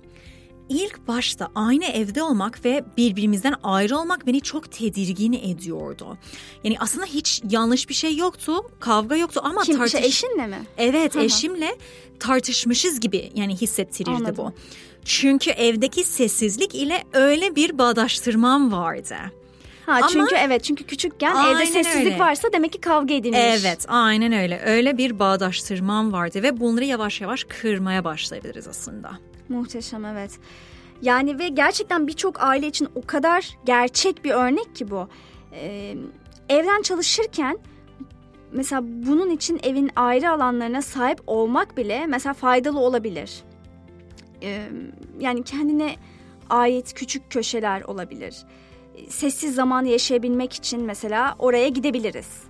[0.70, 6.18] ilk başta aynı evde olmak ve birbirimizden ayrı olmak beni çok tedirgin ediyordu.
[6.64, 9.92] Yani aslında hiç yanlış bir şey yoktu, kavga yoktu ama Kim, tartış...
[9.92, 10.58] Şey, eşinle mi?
[10.78, 11.24] Evet, Aha.
[11.24, 11.76] eşimle
[12.20, 14.36] tartışmışız gibi yani hissettirirdi Anladım.
[14.36, 14.52] bu.
[15.04, 19.16] Çünkü evdeki sessizlik ile öyle bir bağdaştırmam vardı.
[19.86, 22.18] Ha Ama, çünkü evet çünkü küçükken evde sessizlik öyle.
[22.18, 23.38] varsa demek ki kavga edilmiş.
[23.40, 24.62] Evet aynen öyle.
[24.64, 29.29] Öyle bir bağdaştırmam vardı ve bunları yavaş yavaş kırmaya başlayabiliriz aslında.
[29.50, 30.38] Muhteşem evet.
[31.02, 35.08] Yani ve gerçekten birçok aile için o kadar gerçek bir örnek ki bu.
[35.52, 35.96] Ee,
[36.48, 37.58] evden çalışırken
[38.52, 43.42] mesela bunun için evin ayrı alanlarına sahip olmak bile mesela faydalı olabilir.
[44.42, 44.68] Ee,
[45.20, 45.96] yani kendine
[46.50, 48.36] ait küçük köşeler olabilir.
[49.08, 52.42] sessiz zamanı yaşayabilmek için mesela oraya gidebiliriz.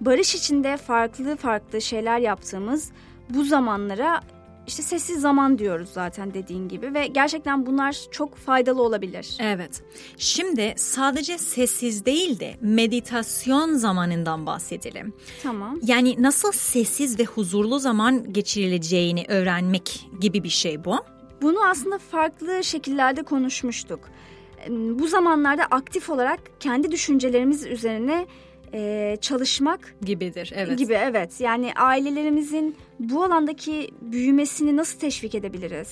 [0.00, 2.92] Barış içinde farklı farklı şeyler yaptığımız
[3.30, 4.20] bu zamanlara
[4.66, 9.36] işte sessiz zaman diyoruz zaten dediğin gibi ve gerçekten bunlar çok faydalı olabilir.
[9.40, 9.82] Evet.
[10.18, 15.12] Şimdi sadece sessiz değil de meditasyon zamanından bahsedelim.
[15.42, 15.78] Tamam.
[15.82, 20.96] Yani nasıl sessiz ve huzurlu zaman geçirileceğini öğrenmek gibi bir şey bu.
[21.42, 24.00] Bunu aslında farklı şekillerde konuşmuştuk.
[24.68, 28.26] Bu zamanlarda aktif olarak kendi düşüncelerimiz üzerine
[28.76, 30.52] e, çalışmak gibidir.
[30.54, 30.78] Evet.
[30.78, 31.40] Gibi evet.
[31.40, 35.88] Yani ailelerimizin bu alandaki büyümesini nasıl teşvik edebiliriz?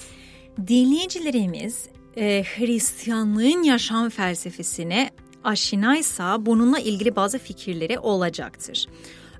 [0.66, 5.10] Dinleyicilerimiz e, Hristiyanlığın yaşam felsefesine
[5.44, 8.86] aşinaysa bununla ilgili bazı fikirleri olacaktır.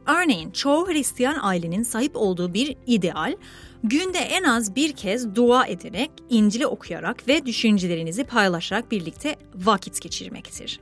[0.06, 3.36] Örneğin çoğu Hristiyan ailenin sahip olduğu bir ideal,
[3.84, 10.80] günde en az bir kez dua ederek, İncil'i okuyarak ve düşüncelerinizi paylaşarak birlikte vakit geçirmektir.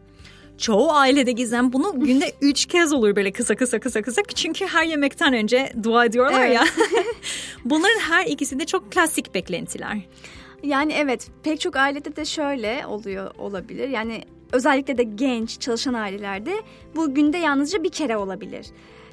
[0.62, 4.22] Çoğu ailede gizem bunu günde üç kez olur böyle kısa kısa kısa kısa.
[4.35, 6.55] Çünkü her yemekten önce dua ediyorlar evet.
[6.55, 6.64] ya.
[7.64, 9.98] Bunların her ikisi de çok klasik beklentiler.
[10.62, 13.88] Yani evet pek çok ailede de şöyle oluyor olabilir.
[13.88, 14.22] Yani
[14.53, 16.55] özellikle de genç çalışan ailelerde
[16.96, 18.66] bu günde yalnızca bir kere olabilir.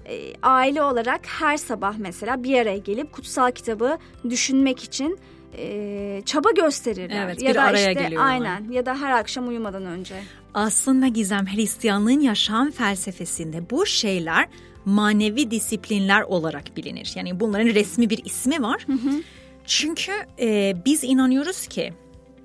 [0.06, 3.98] E, aile olarak her sabah mesela bir araya gelip kutsal kitabı
[4.30, 5.20] düşünmek için
[5.58, 7.26] e, çaba gösterirler.
[7.26, 8.32] Evet, ya da araya işte geliyorlar.
[8.32, 10.16] aynen ya da her akşam uyumadan önce.
[10.54, 14.48] Aslında Gizem Hristiyanlığın yaşam felsefesinde bu şeyler
[14.86, 17.12] manevi disiplinler olarak bilinir.
[17.16, 18.84] Yani bunların resmi bir ismi var.
[18.86, 19.22] Hı hı.
[19.66, 21.94] Çünkü e, biz inanıyoruz ki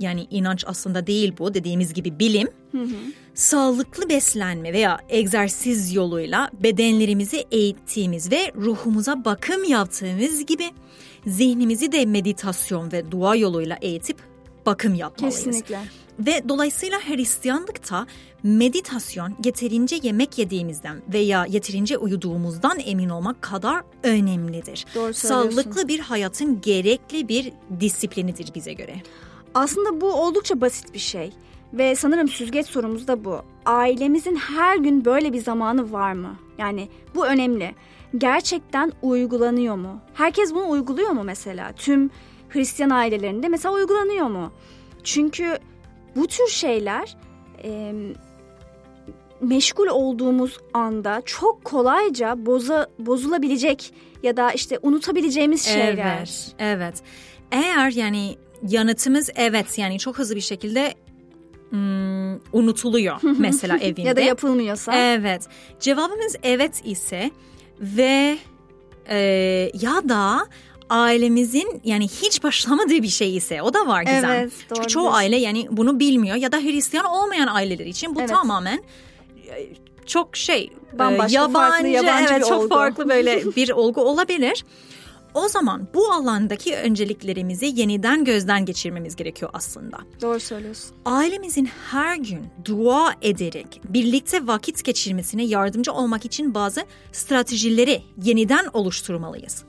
[0.01, 2.49] yani inanç aslında değil bu dediğimiz gibi bilim.
[2.73, 2.97] Hı hı.
[3.35, 10.71] Sağlıklı beslenme veya egzersiz yoluyla bedenlerimizi eğittiğimiz ve ruhumuza bakım yaptığımız gibi
[11.27, 14.34] zihnimizi de meditasyon ve dua yoluyla eğitip
[14.67, 15.45] bakım yapmalıyız.
[15.45, 15.79] Kesinlikle.
[16.19, 18.07] Ve dolayısıyla Hristiyanlıkta
[18.43, 24.87] meditasyon yeterince yemek yediğimizden veya yeterince uyuduğumuzdan emin olmak kadar önemlidir.
[24.95, 28.95] Doğru Sağlıklı bir hayatın gerekli bir disiplinidir bize göre.
[29.55, 31.33] Aslında bu oldukça basit bir şey.
[31.73, 33.43] Ve sanırım süzgeç sorumuz da bu.
[33.65, 36.37] Ailemizin her gün böyle bir zamanı var mı?
[36.59, 37.75] Yani bu önemli.
[38.19, 40.01] Gerçekten uygulanıyor mu?
[40.15, 41.73] Herkes bunu uyguluyor mu mesela?
[41.73, 42.11] Tüm
[42.55, 44.53] Hristiyan ailelerinde mesela uygulanıyor mu?
[45.05, 45.59] Çünkü
[46.17, 47.17] bu tür şeyler
[47.65, 47.93] e,
[49.41, 56.17] meşgul olduğumuz anda çok kolayca boza, bozulabilecek ya da işte unutabileceğimiz şeyler.
[56.19, 57.03] Evet, evet.
[57.53, 58.37] Eğer yani
[58.69, 60.95] yanıtımız evet yani çok hızlı bir şekilde
[61.71, 64.09] hmm, unutuluyor mesela evinde.
[64.09, 64.97] ya da yapılmıyorsa.
[64.97, 65.43] Evet.
[65.81, 67.31] Cevabımız evet ise
[67.81, 68.39] ve
[69.09, 69.19] e,
[69.75, 70.47] ya da
[70.91, 74.31] ailemizin yani hiç başlamadığı bir şey ise o da var Gizem.
[74.31, 78.21] Evet, doğru Çünkü çoğu aile yani bunu bilmiyor ya da Hristiyan olmayan aileler için bu
[78.21, 78.31] evet.
[78.31, 78.83] tamamen
[79.49, 79.69] e,
[80.07, 82.69] çok şey Bambaşka, yabancı, farklı, yabancı evet, bir çok olgu.
[82.69, 84.65] farklı böyle bir olgu olabilir.
[85.35, 89.99] O zaman bu alandaki önceliklerimizi yeniden gözden geçirmemiz gerekiyor aslında.
[90.23, 90.97] Doğru söylüyorsun.
[91.05, 99.65] Ailemizin her gün dua ederek birlikte vakit geçirmesine yardımcı olmak için bazı stratejileri yeniden oluşturmalıyız.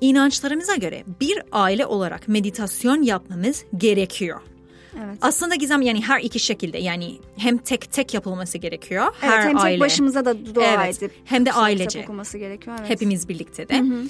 [0.00, 4.40] İnançlarımıza göre bir aile olarak meditasyon yapmamız gerekiyor.
[4.96, 5.18] Evet.
[5.20, 9.58] Aslında Gizem yani her iki şekilde yani hem tek tek yapılması gerekiyor evet, her hem
[9.58, 9.70] aile.
[9.70, 12.76] tek başımıza da dua evet, edip hem de ailece okuması gerekiyor.
[12.80, 12.90] Evet.
[12.90, 13.78] Hepimiz birlikte de.
[13.78, 14.04] Hı hı.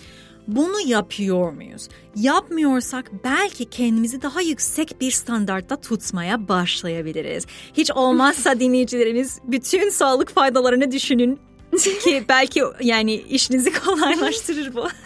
[0.49, 1.89] Bunu yapıyor muyuz?
[2.17, 7.47] Yapmıyorsak belki kendimizi daha yüksek bir standartta tutmaya başlayabiliriz.
[7.77, 11.41] Hiç olmazsa dinleyicilerimiz bütün sağlık faydalarını düşünün
[12.05, 14.89] ki belki yani işinizi kolaylaştırır bu.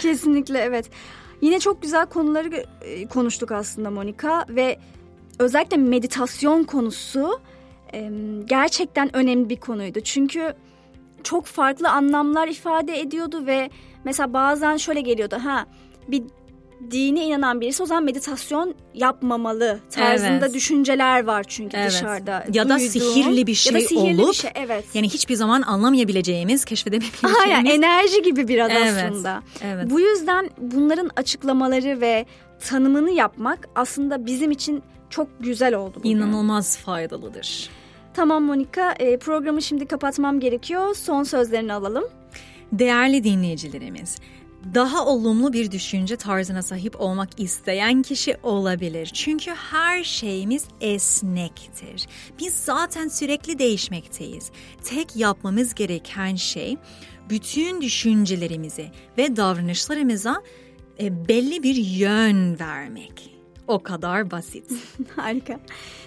[0.00, 0.90] Kesinlikle evet.
[1.40, 4.78] Yine çok güzel konuları e, konuştuk aslında Monika ve
[5.38, 7.40] özellikle meditasyon konusu
[8.44, 10.00] gerçekten önemli bir konuydu.
[10.00, 10.54] Çünkü
[11.22, 13.70] çok farklı anlamlar ifade ediyordu ve
[14.04, 15.66] mesela bazen şöyle geliyordu ha
[16.08, 16.22] bir
[16.90, 20.54] dine inanan birisi o zaman meditasyon yapmamalı tarzında evet.
[20.54, 21.90] düşünceler var çünkü evet.
[21.90, 22.44] dışarıda.
[22.52, 24.84] Ya da duyduğum, sihirli bir şey ya da sihirli olup bir şey, evet.
[24.94, 27.40] yani hiçbir zaman anlamayabileceğimiz, keşfedemeyebileceğimiz.
[27.42, 29.04] Aynen enerji gibi biraz evet.
[29.10, 29.42] aslında.
[29.62, 29.90] Evet.
[29.90, 32.26] Bu yüzden bunların açıklamaları ve
[32.68, 35.94] tanımını yapmak aslında bizim için çok güzel oldu.
[35.96, 36.10] Bugün.
[36.10, 37.70] İnanılmaz faydalıdır.
[38.14, 40.94] Tamam Monika, e, programı şimdi kapatmam gerekiyor.
[40.94, 42.04] Son sözlerini alalım.
[42.72, 44.16] Değerli dinleyicilerimiz,
[44.74, 49.10] daha olumlu bir düşünce tarzına sahip olmak isteyen kişi olabilir.
[49.14, 52.06] Çünkü her şeyimiz esnektir.
[52.38, 54.50] Biz zaten sürekli değişmekteyiz.
[54.84, 56.76] Tek yapmamız gereken şey
[57.30, 60.42] bütün düşüncelerimizi ve davranışlarımıza
[61.00, 63.32] e, belli bir yön vermek.
[63.68, 64.72] O kadar basit.
[65.16, 65.60] Harika.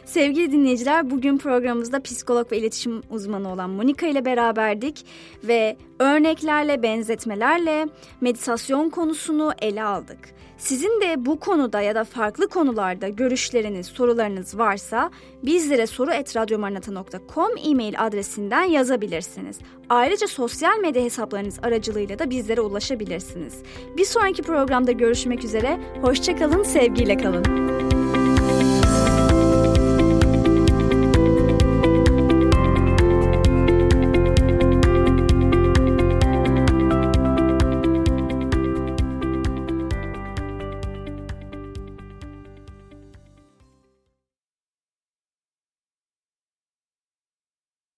[0.06, 5.06] Sevgili dinleyiciler bugün programımızda psikolog ve iletişim uzmanı olan Monika ile beraberdik
[5.44, 7.88] ve örneklerle, benzetmelerle
[8.22, 10.36] meditasyon konusunu ele aldık.
[10.58, 15.12] Sizin de bu konuda ya da farklı konularda görüşleriniz, sorularınız varsa
[15.44, 19.60] bizlere soru.radyomarnata.com e-mail adresinden yazabilirsiniz.
[19.90, 23.54] Ayrıca sosyal medya hesaplarınız aracılığıyla da bizlere ulaşabilirsiniz.
[23.98, 28.05] Bir sonraki programda görüşmek üzere, hoşçakalın, sevgiyle kalın.